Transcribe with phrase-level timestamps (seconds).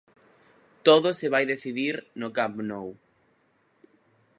[0.87, 2.87] Todo se vai decidir no Camp Nou...